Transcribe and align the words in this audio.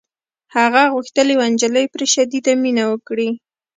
هغه 0.55 0.81
غوښتل 0.93 1.27
یوه 1.35 1.45
نجلۍ 1.53 1.85
پرې 1.93 2.05
شدیده 2.13 2.53
مینه 2.63 2.83
وکړي 2.91 3.29